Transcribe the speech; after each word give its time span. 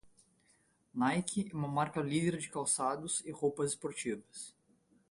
Nike 0.95 1.47
é 1.51 1.53
uma 1.53 1.67
marca 1.67 2.01
líder 2.01 2.39
de 2.39 2.49
calçados 2.49 3.21
e 3.23 3.29
roupas 3.29 3.69
esportivas. 3.69 4.51